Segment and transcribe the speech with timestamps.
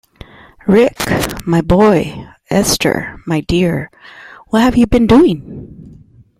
[0.65, 0.97] Rick,
[1.45, 3.91] my boy, Esther, my dear,
[4.47, 6.01] what have you been doing?